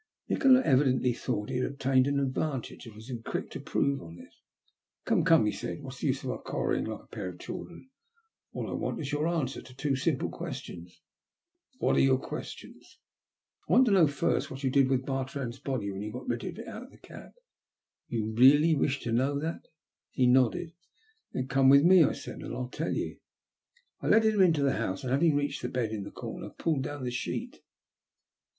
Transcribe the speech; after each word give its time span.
Nikola 0.29 0.61
evidently 0.63 1.13
thought 1.13 1.49
he 1.51 1.57
had 1.57 1.65
obtained 1.67 2.07
an 2.07 2.19
advantage, 2.19 2.87
and 2.87 2.95
was 2.95 3.13
quick 3.23 3.51
to 3.51 3.59
improve 3.59 4.01
on 4.01 4.17
it. 4.17 4.33
Come, 5.05 5.23
come," 5.23 5.45
he 5.45 5.51
said," 5.51 5.83
what 5.83 5.93
is 5.93 5.99
the 6.01 6.07
use 6.07 6.23
of 6.23 6.31
our 6.31 6.41
quarrelling 6.41 6.85
like 6.85 7.03
a 7.03 7.05
pair 7.05 7.29
of 7.29 7.37
children? 7.37 7.91
All 8.51 8.67
I 8.67 8.73
want 8.73 8.95
of 8.99 9.05
you 9.11 9.19
is 9.19 9.23
an 9.23 9.27
answer 9.29 9.61
to 9.61 9.75
two 9.75 9.95
simple 9.95 10.29
questions." 10.29 10.99
*'What 11.77 11.95
are 11.97 11.99
your 11.99 12.17
questions?" 12.17 12.97
I 13.69 13.73
want 13.73 13.85
to 13.85 13.91
know, 13.91 14.07
first, 14.07 14.49
what 14.49 14.63
you 14.63 14.71
did 14.71 14.89
with 14.89 15.05
Bar 15.05 15.25
trand's 15.25 15.59
body 15.59 15.91
when 15.91 16.01
you 16.01 16.11
got 16.11 16.27
rid 16.27 16.45
of 16.45 16.57
it 16.57 16.67
out 16.67 16.81
of 16.81 16.89
the 16.89 16.97
cab."" 16.97 17.33
You 18.07 18.31
really 18.31 18.73
wish 18.73 19.01
to 19.01 19.11
know 19.11 19.37
that?" 19.39 19.67
He 20.13 20.25
nodded." 20.25 20.73
Then 21.33 21.47
come 21.47 21.69
with 21.69 21.83
me," 21.83 22.03
I 22.03 22.13
said," 22.13 22.41
and 22.41 22.55
I'll 22.55 22.69
tell 22.69 22.91
you." 22.95 23.19
I 23.99 24.07
led 24.07 24.25
him 24.25 24.41
into 24.41 24.63
the 24.63 24.77
house, 24.77 25.03
and, 25.03 25.11
having 25.11 25.35
reached 25.35 25.61
the 25.61 25.69
bed 25.69 25.91
in 25.91 26.01
the 26.01 26.09
comer, 26.11 26.49
pulled 26.49 26.81
down 26.85 27.03
the 27.03 27.11
sheet. 27.11 27.61